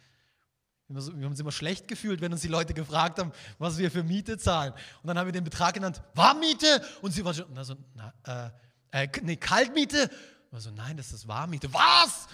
[0.88, 4.02] Wir haben uns immer schlecht gefühlt, wenn uns die Leute gefragt haben, was wir für
[4.02, 4.72] Miete zahlen.
[5.02, 6.84] Und dann haben wir den Betrag genannt, Warmmiete.
[7.00, 8.52] Und sie waren schon, also, na,
[8.92, 10.10] äh, äh, nee, Kaltmiete.
[10.50, 11.72] Und so, nein, das ist Warmmiete.
[11.72, 12.28] Was?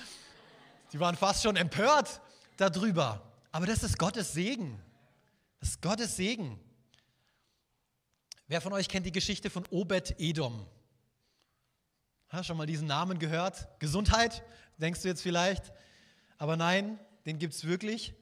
[0.92, 2.20] Die waren fast schon empört
[2.56, 3.22] darüber.
[3.52, 4.82] Aber das ist Gottes Segen.
[5.60, 6.58] Das ist Gottes Segen.
[8.48, 10.66] Wer von euch kennt die Geschichte von Obed Edom?
[12.28, 13.68] Hast schon mal diesen Namen gehört?
[13.78, 14.42] Gesundheit,
[14.80, 15.72] denkst du jetzt vielleicht?
[16.38, 18.14] Aber nein, den gibt es wirklich.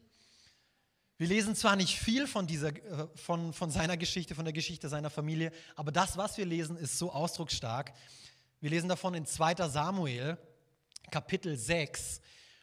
[1.16, 4.88] Wir lesen zwar nicht viel von, dieser, äh, von, von seiner Geschichte, von der Geschichte
[4.88, 7.92] seiner Familie, aber das, was wir lesen, ist so ausdrucksstark.
[8.60, 10.38] Wir lesen davon in 2 Samuel,
[11.10, 12.20] Kapitel 6.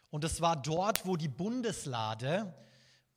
[0.10, 2.54] Und es war dort, wo die Bundeslade,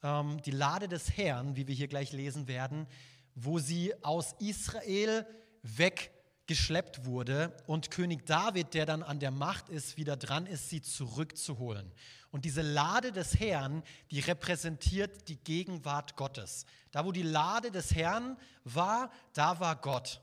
[0.02, 2.86] ähm, die Lade des Herrn, wie wir hier gleich lesen werden,
[3.34, 5.26] wo sie aus Israel
[5.62, 6.12] weg
[6.48, 10.82] geschleppt wurde und König David, der dann an der Macht ist, wieder dran ist, sie
[10.82, 11.92] zurückzuholen.
[12.30, 16.66] Und diese Lade des Herrn, die repräsentiert die Gegenwart Gottes.
[16.90, 20.20] Da, wo die Lade des Herrn war, da war Gott.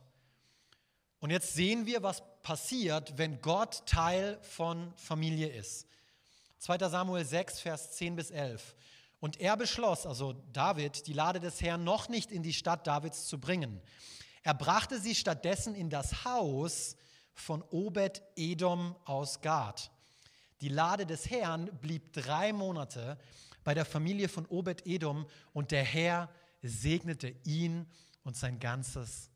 [1.19, 5.88] Und jetzt sehen wir, was passiert, wenn Gott Teil von Familie ist.
[6.57, 8.75] 2 Samuel 6, Vers 10 bis 11.
[9.19, 13.27] Und er beschloss, also David, die Lade des Herrn noch nicht in die Stadt Davids
[13.27, 13.81] zu bringen
[14.45, 16.95] er brachte sie stattdessen in das Haus
[17.34, 19.89] von Obed Edom aus Gad.
[20.62, 23.17] Die Lade des Herrn blieb drei Monate
[23.63, 26.29] bei der Familie von Obed Edom und der Herr
[26.62, 27.88] segnete ihn
[28.23, 29.31] und sein ganzes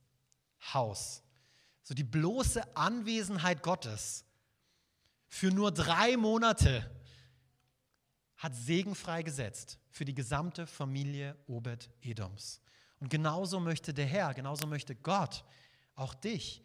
[0.75, 1.23] Haus.
[1.81, 4.25] So die bloße Anwesenheit Gottes
[5.27, 6.87] für nur drei Monate
[8.37, 12.61] hat Segen freigesetzt für die gesamte Familie Obed Edoms.
[12.99, 15.43] Und genauso möchte der Herr, genauso möchte Gott
[15.95, 16.61] auch dich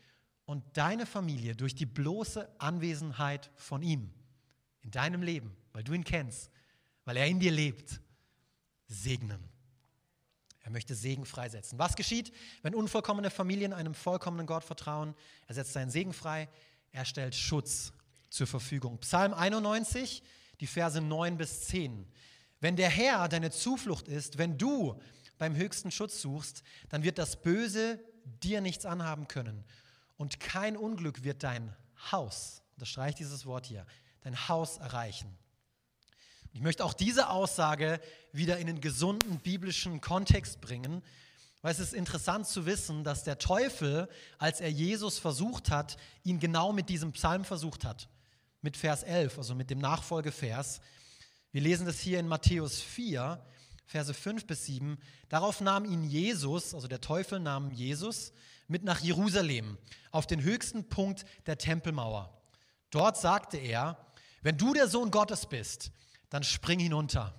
[0.46, 4.12] und deine Familie durch die bloße Anwesenheit von ihm
[4.82, 6.50] in deinem Leben, weil du ihn kennst,
[7.04, 8.00] weil er in dir lebt,
[8.86, 9.48] segnen.
[10.60, 11.78] Er möchte Segen freisetzen.
[11.78, 15.14] Was geschieht, wenn unvollkommene Familien einem vollkommenen Gott vertrauen?
[15.46, 16.48] Er setzt seinen Segen frei,
[16.90, 17.92] er stellt Schutz
[18.30, 18.98] zur Verfügung.
[18.98, 20.22] Psalm 91,
[20.60, 22.06] die Verse 9 bis 10.
[22.60, 24.98] Wenn der Herr deine Zuflucht ist, wenn du
[25.38, 28.00] beim höchsten Schutz suchst, dann wird das Böse
[28.42, 29.64] dir nichts anhaben können.
[30.16, 31.74] Und kein Unglück wird dein
[32.12, 33.86] Haus, unterstreicht dieses Wort hier,
[34.22, 35.36] dein Haus erreichen.
[36.52, 38.00] Ich möchte auch diese Aussage
[38.32, 41.02] wieder in den gesunden biblischen Kontext bringen,
[41.62, 46.38] weil es ist interessant zu wissen, dass der Teufel, als er Jesus versucht hat, ihn
[46.38, 48.08] genau mit diesem Psalm versucht hat,
[48.60, 50.80] mit Vers 11, also mit dem Nachfolgevers.
[51.50, 53.42] Wir lesen das hier in Matthäus 4,
[53.86, 54.98] Verse 5 bis 7.
[55.28, 58.32] Darauf nahm ihn Jesus, also der Teufel nahm Jesus,
[58.66, 59.78] mit nach Jerusalem,
[60.10, 62.40] auf den höchsten Punkt der Tempelmauer.
[62.90, 63.98] Dort sagte er,
[64.42, 65.90] wenn du der Sohn Gottes bist,
[66.30, 67.34] dann spring hinunter.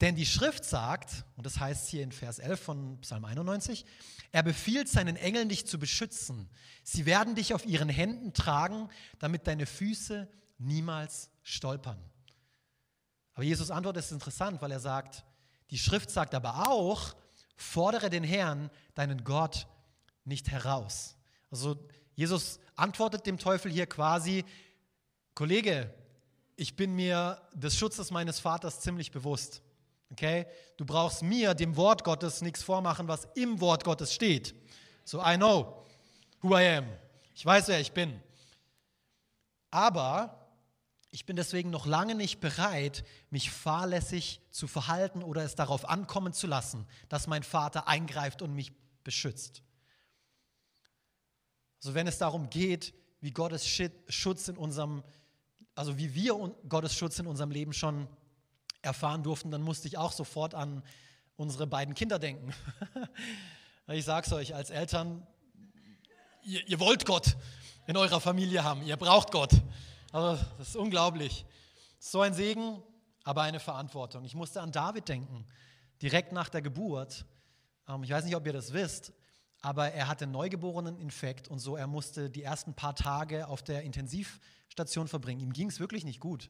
[0.00, 3.86] Denn die Schrift sagt, und das heißt hier in Vers 11 von Psalm 91,
[4.30, 6.50] er befiehlt seinen Engeln, dich zu beschützen.
[6.82, 11.98] Sie werden dich auf ihren Händen tragen, damit deine Füße niemals stolpern.
[13.36, 15.22] Aber Jesus Antwort ist interessant, weil er sagt,
[15.70, 17.14] die Schrift sagt aber auch,
[17.54, 19.66] fordere den Herrn, deinen Gott,
[20.24, 21.16] nicht heraus.
[21.50, 21.76] Also
[22.14, 24.44] Jesus antwortet dem Teufel hier quasi,
[25.34, 25.92] Kollege,
[26.56, 29.60] ich bin mir des Schutzes meines Vaters ziemlich bewusst.
[30.12, 30.46] Okay?
[30.78, 34.54] Du brauchst mir, dem Wort Gottes, nichts vormachen, was im Wort Gottes steht.
[35.04, 35.84] So, I know
[36.40, 36.86] who I am.
[37.34, 38.18] Ich weiß, wer ich bin.
[39.70, 40.45] Aber
[41.16, 46.34] ich bin deswegen noch lange nicht bereit, mich fahrlässig zu verhalten oder es darauf ankommen
[46.34, 49.62] zu lassen, dass mein Vater eingreift und mich beschützt.
[51.80, 55.02] Also wenn es darum geht, wie Gottes Schutz in unserem
[55.74, 56.34] also wie wir
[56.68, 58.08] Gottes Schutz in unserem Leben schon
[58.82, 60.82] erfahren durften, dann musste ich auch sofort an
[61.36, 62.52] unsere beiden Kinder denken.
[63.88, 65.26] ich sage es euch, als Eltern,
[66.42, 67.38] ihr, ihr, wollt Gott
[67.86, 69.52] in eurer Familie haben, ihr braucht Gott.
[70.16, 71.44] Also das ist unglaublich.
[71.98, 72.82] So ein Segen,
[73.24, 74.24] aber eine Verantwortung.
[74.24, 75.44] Ich musste an David denken,
[76.00, 77.26] direkt nach der Geburt.
[77.86, 79.12] Ähm, ich weiß nicht, ob ihr das wisst,
[79.60, 83.82] aber er hatte einen Neugeboreneninfekt und so, er musste die ersten paar Tage auf der
[83.82, 85.40] Intensivstation verbringen.
[85.40, 86.48] Ihm ging es wirklich nicht gut.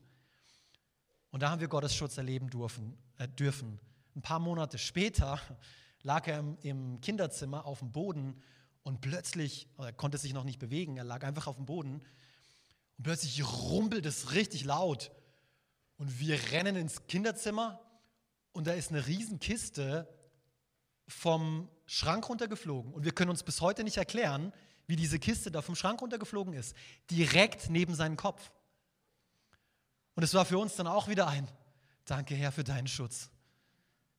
[1.32, 2.96] Und da haben wir Gottes Schutz erleben dürfen.
[3.18, 3.80] Äh, dürfen.
[4.14, 5.40] Ein paar Monate später
[6.02, 8.40] lag er im, im Kinderzimmer auf dem Boden
[8.84, 12.00] und plötzlich, er konnte sich noch nicht bewegen, er lag einfach auf dem Boden
[12.98, 15.10] und plötzlich rumpelt es richtig laut.
[15.98, 17.80] Und wir rennen ins Kinderzimmer
[18.52, 20.08] und da ist eine Riesenkiste
[21.08, 22.92] vom Schrank runtergeflogen.
[22.92, 24.52] Und wir können uns bis heute nicht erklären,
[24.86, 26.76] wie diese Kiste da vom Schrank runtergeflogen ist.
[27.10, 28.50] Direkt neben seinen Kopf.
[30.14, 31.48] Und es war für uns dann auch wieder ein
[32.06, 33.30] Danke, Herr, für deinen Schutz.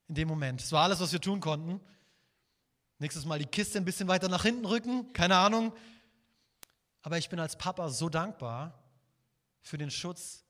[0.10, 0.62] In dem Moment.
[0.62, 1.80] Es war alles, was wir tun konnten.
[3.00, 5.74] Nächstes Mal die Kiste ein bisschen weiter nach hinten rücken, keine Ahnung.
[7.08, 8.84] Aber ich bin als Papa so dankbar
[9.62, 10.43] für den Schutz,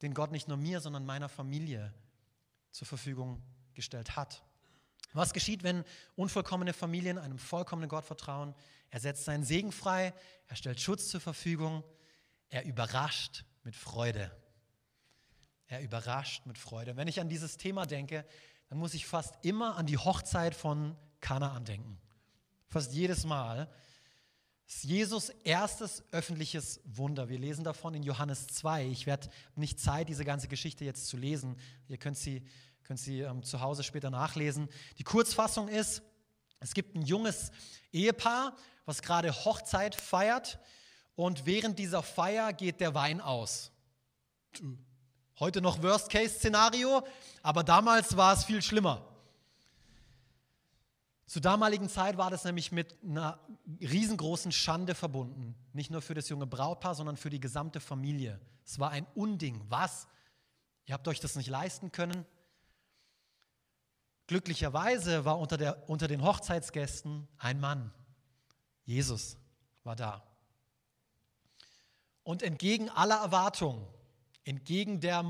[0.00, 1.92] den Gott nicht nur mir, sondern meiner Familie
[2.70, 3.42] zur Verfügung
[3.74, 4.44] gestellt hat.
[5.12, 5.82] Was geschieht, wenn
[6.14, 8.54] unvollkommene Familien einem vollkommenen Gott vertrauen?
[8.90, 10.14] Er setzt seinen Segen frei,
[10.46, 11.82] er stellt Schutz zur Verfügung,
[12.48, 14.30] er überrascht mit Freude.
[15.66, 16.96] Er überrascht mit Freude.
[16.96, 18.24] Wenn ich an dieses Thema denke,
[18.68, 22.00] dann muss ich fast immer an die Hochzeit von Kanaan denken.
[22.68, 23.68] Fast jedes Mal.
[24.66, 27.28] Das ist Jesus erstes öffentliches Wunder.
[27.28, 28.86] Wir lesen davon in Johannes 2.
[28.86, 31.56] Ich werde nicht Zeit, diese ganze Geschichte jetzt zu lesen.
[31.88, 32.42] Ihr könnt sie
[32.84, 34.68] können Sie ähm, zu Hause später nachlesen.
[34.98, 36.02] Die Kurzfassung ist,
[36.60, 37.50] es gibt ein junges
[37.92, 40.58] Ehepaar, was gerade Hochzeit feiert
[41.16, 43.72] und während dieser Feier geht der Wein aus.
[45.38, 47.06] Heute noch Worst-Case-Szenario,
[47.42, 49.13] aber damals war es viel schlimmer.
[51.26, 53.38] Zur damaligen Zeit war das nämlich mit einer
[53.80, 55.54] riesengroßen Schande verbunden.
[55.72, 58.40] Nicht nur für das junge Brautpaar, sondern für die gesamte Familie.
[58.64, 59.64] Es war ein Unding.
[59.68, 60.06] Was?
[60.86, 62.26] Ihr habt euch das nicht leisten können?
[64.26, 67.92] Glücklicherweise war unter, der, unter den Hochzeitsgästen ein Mann.
[68.84, 69.36] Jesus
[69.82, 70.22] war da.
[72.22, 73.86] Und entgegen aller Erwartungen,
[74.44, 75.22] entgegen der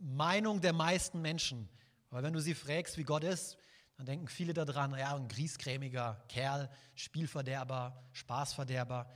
[0.00, 1.68] Meinung der meisten Menschen,
[2.10, 3.57] weil wenn du sie fragst, wie Gott ist,
[3.98, 9.10] dann denken viele daran, ja, ein griesgrämiger Kerl, Spielverderber, Spaßverderber,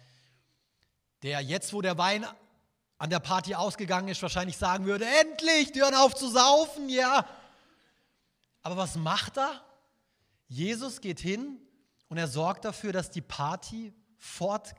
[1.22, 2.26] der jetzt, wo der Wein
[2.98, 7.24] an der Party ausgegangen ist, wahrscheinlich sagen würde, endlich, die hören auf zu saufen, ja,
[8.62, 9.64] aber was macht er?
[10.48, 11.60] Jesus geht hin
[12.08, 14.74] und er sorgt dafür, dass die Party fortdauert.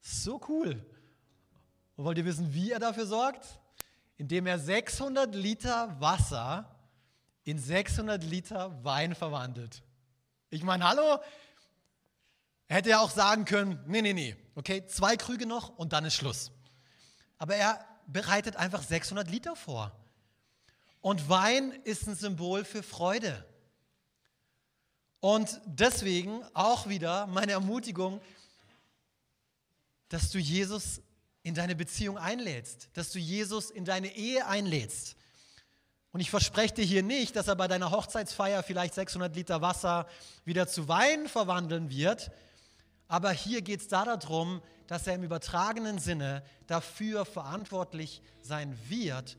[0.00, 0.82] So cool.
[1.96, 3.60] Und wollt ihr wissen, wie er dafür sorgt?
[4.16, 6.71] Indem er 600 Liter Wasser
[7.44, 9.82] in 600 Liter Wein verwandelt.
[10.50, 11.18] Ich meine, hallo?
[12.68, 16.04] Er hätte ja auch sagen können, nee, nee, nee, okay, zwei Krüge noch und dann
[16.04, 16.52] ist Schluss.
[17.38, 19.92] Aber er bereitet einfach 600 Liter vor.
[21.00, 23.44] Und Wein ist ein Symbol für Freude.
[25.20, 28.20] Und deswegen auch wieder meine Ermutigung,
[30.08, 31.00] dass du Jesus
[31.42, 35.16] in deine Beziehung einlädst, dass du Jesus in deine Ehe einlädst.
[36.12, 40.06] Und ich verspreche dir hier nicht, dass er bei deiner Hochzeitsfeier vielleicht 600 Liter Wasser
[40.44, 42.30] wieder zu Wein verwandeln wird,
[43.08, 49.36] aber hier geht es da darum, dass er im übertragenen Sinne dafür verantwortlich sein wird,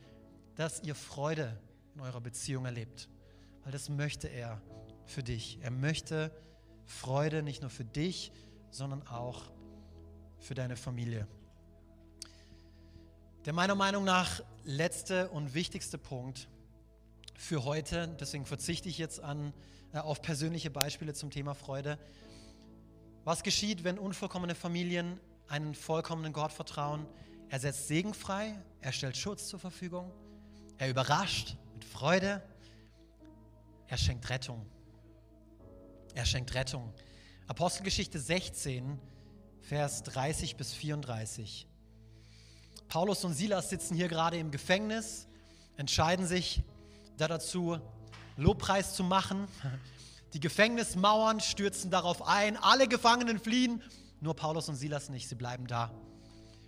[0.56, 1.60] dass ihr Freude
[1.96, 3.10] in eurer Beziehung erlebt.
[3.64, 4.62] Weil das möchte er
[5.06, 5.58] für dich.
[5.62, 6.32] Er möchte
[6.86, 8.32] Freude nicht nur für dich,
[8.70, 9.42] sondern auch
[10.38, 11.28] für deine Familie.
[13.46, 16.48] Der meiner Meinung nach letzte und wichtigste Punkt
[17.36, 19.54] für heute, deswegen verzichte ich jetzt an,
[19.94, 22.00] äh, auf persönliche Beispiele zum Thema Freude.
[23.24, 27.06] Was geschieht, wenn unvollkommene Familien einen vollkommenen Gott vertrauen?
[27.50, 30.12] Er setzt Segen frei, er stellt Schutz zur Verfügung,
[30.78, 32.42] er überrascht mit Freude,
[33.88, 34.66] er schenkt Rettung.
[36.16, 36.94] Er schenkt Rettung.
[37.48, 39.00] Apostelgeschichte 16,
[39.62, 41.68] Vers 30 bis 34.
[42.88, 45.28] Paulus und Silas sitzen hier gerade im Gefängnis,
[45.78, 46.64] entscheiden sich
[47.18, 47.80] da dazu,
[48.38, 49.48] Lobpreis zu machen.
[50.34, 53.84] Die Gefängnismauern stürzen darauf ein, alle Gefangenen fliehen,
[54.20, 55.92] nur Paulus und Silas nicht, sie bleiben da.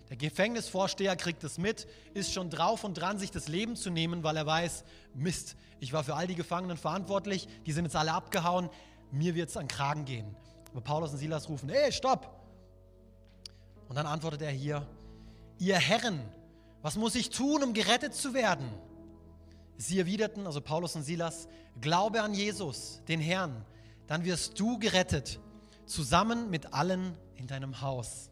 [0.09, 4.23] Der Gefängnisvorsteher kriegt es mit, ist schon drauf und dran, sich das Leben zu nehmen,
[4.23, 4.83] weil er weiß,
[5.15, 8.69] Mist, ich war für all die Gefangenen verantwortlich, die sind jetzt alle abgehauen,
[9.11, 10.35] mir wird es an Kragen gehen.
[10.71, 12.29] Aber Paulus und Silas rufen, hey, stopp!
[13.87, 14.87] Und dann antwortet er hier,
[15.57, 16.21] ihr Herren,
[16.83, 18.69] was muss ich tun, um gerettet zu werden?
[19.77, 21.47] Sie erwiderten, also Paulus und Silas,
[21.81, 23.65] glaube an Jesus, den Herrn,
[24.07, 25.39] dann wirst du gerettet,
[25.85, 28.29] zusammen mit allen in deinem Haus.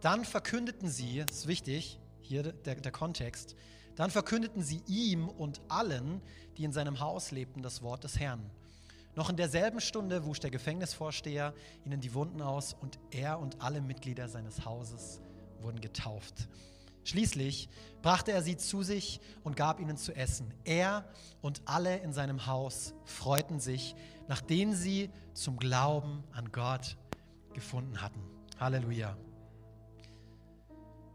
[0.00, 3.56] Dann verkündeten sie, das ist wichtig, hier der, der Kontext,
[3.96, 6.22] dann verkündeten sie ihm und allen,
[6.56, 8.50] die in seinem Haus lebten, das Wort des Herrn.
[9.16, 11.52] Noch in derselben Stunde wusch der Gefängnisvorsteher
[11.84, 15.20] ihnen die Wunden aus und er und alle Mitglieder seines Hauses
[15.60, 16.48] wurden getauft.
[17.04, 17.68] Schließlich
[18.02, 20.52] brachte er sie zu sich und gab ihnen zu essen.
[20.64, 21.04] Er
[21.40, 23.94] und alle in seinem Haus freuten sich,
[24.28, 26.96] nachdem sie zum Glauben an Gott
[27.52, 28.20] gefunden hatten.
[28.58, 29.16] Halleluja.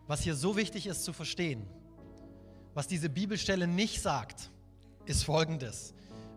[0.07, 1.65] Was hier so wichtig ist zu verstehen,
[2.73, 4.51] was diese Bibelstelle nicht sagt,
[5.05, 5.93] ist folgendes.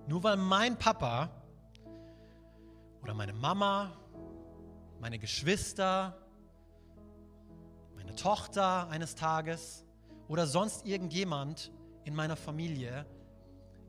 [0.07, 1.31] Nur weil mein Papa
[3.03, 3.93] oder meine Mama,
[5.01, 6.17] meine Geschwister,
[8.09, 9.85] meine Tochter eines Tages
[10.29, 11.71] oder sonst irgendjemand
[12.05, 13.05] in meiner Familie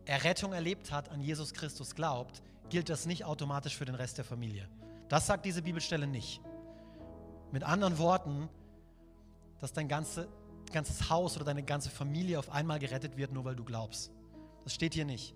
[0.03, 4.25] Errettung erlebt hat, an Jesus Christus glaubt, gilt das nicht automatisch für den Rest der
[4.25, 4.67] Familie.
[5.07, 6.41] Das sagt diese Bibelstelle nicht.
[7.53, 8.49] Mit anderen Worten,
[9.61, 10.27] dass dein ganze,
[10.73, 14.11] ganzes Haus oder deine ganze Familie auf einmal gerettet wird, nur weil du glaubst.
[14.65, 15.33] Das steht hier nicht.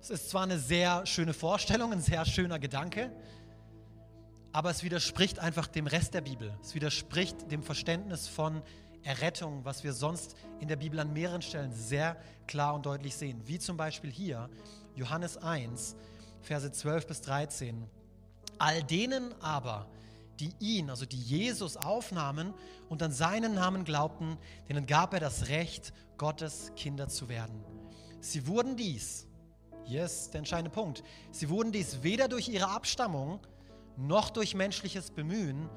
[0.00, 3.10] Es ist zwar eine sehr schöne Vorstellung, ein sehr schöner Gedanke,
[4.54, 6.56] aber es widerspricht einfach dem Rest der Bibel.
[6.62, 8.62] Es widerspricht dem Verständnis von
[9.02, 13.42] Errettung, was wir sonst in der Bibel an mehreren Stellen sehr klar und deutlich sehen.
[13.46, 14.48] Wie zum Beispiel hier,
[14.94, 15.96] Johannes 1,
[16.40, 17.84] Verse 12 bis 13.
[18.58, 19.88] All denen aber,
[20.38, 22.54] die ihn, also die Jesus aufnahmen
[22.88, 24.38] und an seinen Namen glaubten,
[24.68, 27.64] denen gab er das Recht, Gottes Kinder zu werden.
[28.20, 29.26] Sie wurden dies,
[29.82, 33.40] hier ist der entscheidende Punkt, sie wurden dies weder durch ihre Abstammung
[33.96, 35.68] noch durch menschliches Bemühen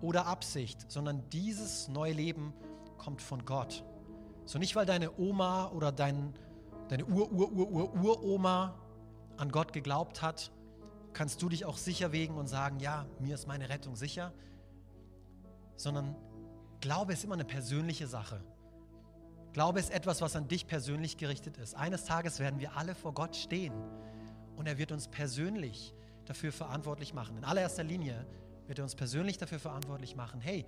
[0.00, 2.52] oder Absicht, sondern dieses neue Leben
[2.98, 3.84] kommt von Gott.
[4.44, 6.32] So nicht, weil deine Oma oder dein,
[6.88, 8.74] deine Ur-Ur-Ur-Ur-Uroma
[9.36, 10.50] an Gott geglaubt hat,
[11.12, 14.32] kannst du dich auch sicher wägen und sagen, ja, mir ist meine Rettung sicher,
[15.76, 16.14] sondern
[16.80, 18.42] Glaube ist immer eine persönliche Sache.
[19.52, 21.74] Glaube ist etwas, was an dich persönlich gerichtet ist.
[21.74, 23.72] Eines Tages werden wir alle vor Gott stehen
[24.56, 25.94] und er wird uns persönlich
[26.28, 27.36] dafür verantwortlich machen.
[27.36, 28.26] In allererster Linie
[28.66, 30.40] wird er uns persönlich dafür verantwortlich machen.
[30.40, 30.66] Hey,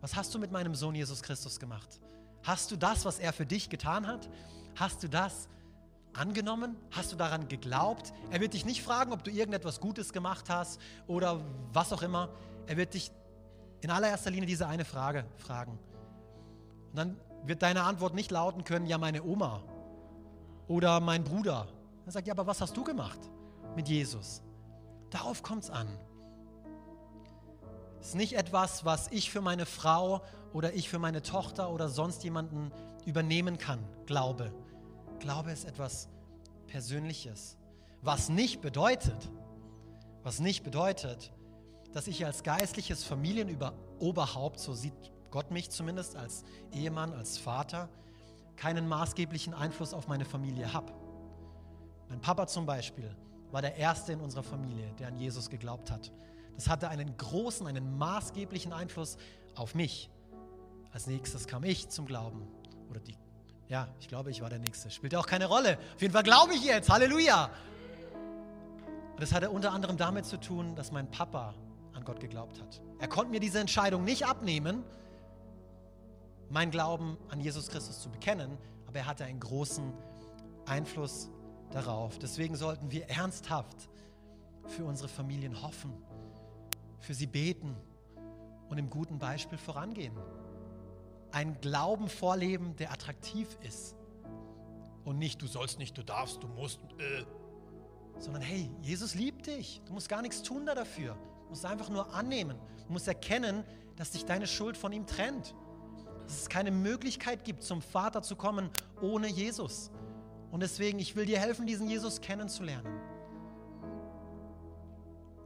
[0.00, 2.00] was hast du mit meinem Sohn Jesus Christus gemacht?
[2.42, 4.28] Hast du das, was er für dich getan hat?
[4.76, 5.48] Hast du das
[6.12, 6.76] angenommen?
[6.90, 8.12] Hast du daran geglaubt?
[8.30, 11.40] Er wird dich nicht fragen, ob du irgendetwas Gutes gemacht hast oder
[11.72, 12.28] was auch immer.
[12.66, 13.10] Er wird dich
[13.80, 15.78] in allererster Linie diese eine Frage fragen.
[16.90, 19.62] Und dann wird deine Antwort nicht lauten können, ja, meine Oma
[20.68, 21.68] oder mein Bruder.
[22.04, 23.18] Er sagt, ja, aber was hast du gemacht
[23.74, 24.42] mit Jesus?
[25.16, 25.88] Darauf kommt es an.
[28.02, 30.20] Es ist nicht etwas, was ich für meine Frau
[30.52, 32.70] oder ich für meine Tochter oder sonst jemanden
[33.06, 34.52] übernehmen kann, Glaube.
[35.18, 36.10] Glaube ist etwas
[36.66, 37.56] Persönliches.
[38.02, 39.30] Was nicht bedeutet,
[40.22, 41.32] was nicht bedeutet,
[41.94, 44.92] dass ich als geistliches Familienoberhaupt, so sieht
[45.30, 47.88] Gott mich zumindest als Ehemann, als Vater,
[48.56, 50.92] keinen maßgeblichen Einfluss auf meine Familie habe.
[52.10, 53.16] Mein Papa zum Beispiel
[53.50, 56.12] war der Erste in unserer Familie, der an Jesus geglaubt hat.
[56.54, 59.16] Das hatte einen großen, einen maßgeblichen Einfluss
[59.54, 60.10] auf mich.
[60.92, 62.46] Als nächstes kam ich zum Glauben.
[62.90, 63.14] Oder die,
[63.68, 64.90] ja, ich glaube, ich war der Nächste.
[64.90, 65.78] Spielt auch keine Rolle.
[65.94, 66.88] Auf jeden Fall glaube ich jetzt.
[66.88, 67.50] Halleluja.
[69.14, 71.54] Und das hatte unter anderem damit zu tun, dass mein Papa
[71.94, 72.80] an Gott geglaubt hat.
[72.98, 74.84] Er konnte mir diese Entscheidung nicht abnehmen,
[76.48, 79.92] mein Glauben an Jesus Christus zu bekennen, aber er hatte einen großen
[80.66, 81.28] Einfluss
[81.70, 82.18] darauf.
[82.18, 83.88] Deswegen sollten wir ernsthaft
[84.66, 85.92] für unsere Familien hoffen,
[86.98, 87.76] für sie beten
[88.68, 90.14] und im guten Beispiel vorangehen.
[91.30, 93.96] Ein Glauben vorleben, der attraktiv ist.
[95.04, 96.80] Und nicht, du sollst nicht, du darfst, du musst.
[96.98, 97.24] Äh.
[98.18, 99.82] Sondern hey, Jesus liebt dich.
[99.84, 101.16] Du musst gar nichts tun da dafür.
[101.44, 102.58] Du musst einfach nur annehmen.
[102.86, 103.62] Du musst erkennen,
[103.96, 105.54] dass dich deine Schuld von ihm trennt
[106.26, 109.90] dass es keine Möglichkeit gibt, zum Vater zu kommen ohne Jesus.
[110.50, 113.00] Und deswegen, ich will dir helfen, diesen Jesus kennenzulernen.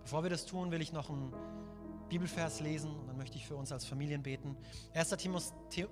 [0.02, 1.32] Bevor wir das tun, will ich noch einen
[2.08, 4.56] Bibelvers lesen und dann möchte ich für uns als Familien beten.
[4.94, 5.10] 1.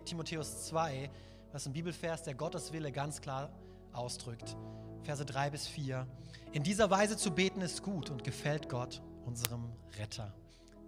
[0.04, 1.10] Timotheus 2,
[1.52, 3.50] das ist ein Bibelvers, der Gottes Wille ganz klar
[3.92, 4.56] ausdrückt.
[5.02, 6.06] Verse 3 bis 4.
[6.52, 10.34] In dieser Weise zu beten ist gut und gefällt Gott, unserem Retter.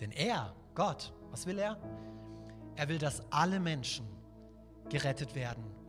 [0.00, 1.78] Denn er, Gott, was will er?
[2.76, 4.06] Er will, dass alle Menschen
[4.88, 5.79] gerettet werden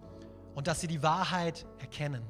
[0.56, 2.24] und dass sie die Wahrheit erkennen.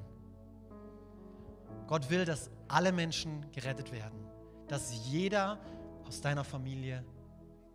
[1.88, 4.20] Gott will, dass alle Menschen gerettet werden,
[4.68, 5.60] dass jeder
[6.06, 7.04] aus deiner Familie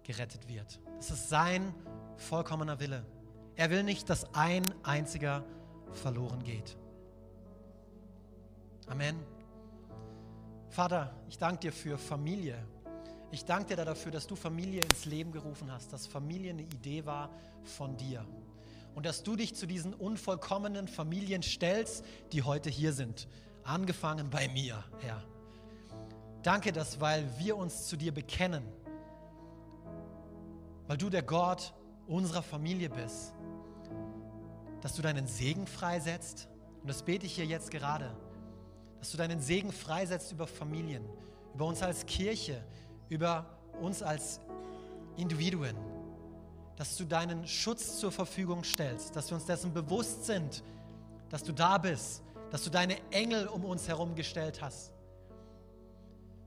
[0.03, 0.81] gerettet wird.
[0.97, 1.75] Das ist sein
[2.17, 3.05] vollkommener Wille.
[3.57, 5.45] Er will nicht, dass ein einziger
[5.93, 6.77] verloren geht.
[8.87, 9.17] Amen.
[10.69, 12.57] Vater, ich danke dir für Familie.
[13.31, 17.05] Ich danke dir dafür, dass du Familie ins Leben gerufen hast, dass Familie eine Idee
[17.05, 17.31] war
[17.65, 18.25] von dir.
[18.97, 23.29] Und dass du dich zu diesen unvollkommenen Familien stellst, die heute hier sind.
[23.63, 25.23] Angefangen bei mir, Herr.
[26.43, 28.65] Danke, dass weil wir uns zu dir bekennen,
[30.87, 31.75] weil du der Gott
[32.07, 33.35] unserer Familie bist,
[34.81, 36.49] dass du deinen Segen freisetzt.
[36.81, 38.17] Und das bete ich hier jetzt gerade,
[38.99, 41.05] dass du deinen Segen freisetzt über Familien,
[41.53, 42.65] über uns als Kirche,
[43.11, 43.45] über
[43.79, 44.41] uns als
[45.19, 45.77] Individuen,
[46.77, 50.63] dass du deinen Schutz zur Verfügung stellst, dass wir uns dessen bewusst sind,
[51.31, 54.93] dass du da bist, dass du deine Engel um uns herum gestellt hast.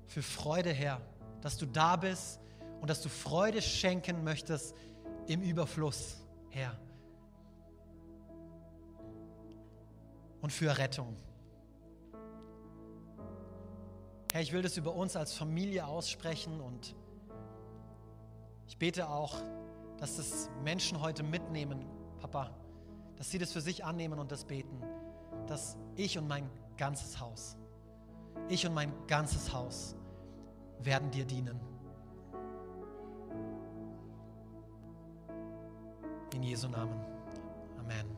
[0.08, 1.02] Für Freude, Herr,
[1.42, 2.40] dass du da bist
[2.80, 4.76] und dass du Freude schenken möchtest
[5.28, 6.18] im Überfluss,
[6.50, 6.78] Herr.
[10.42, 11.18] Und für Rettung.
[14.32, 16.96] Herr, ich will das über uns als Familie aussprechen und
[18.68, 19.36] ich bete auch,
[20.00, 21.86] dass das Menschen heute mitnehmen,
[22.20, 22.52] Papa,
[23.18, 24.82] dass sie das für sich annehmen und das beten,
[25.48, 27.58] dass ich und mein ganzes Haus,
[28.48, 29.96] ich und mein ganzes Haus
[30.80, 31.60] werden dir dienen.
[36.34, 37.00] In Jesu Namen.
[37.80, 38.18] Amen.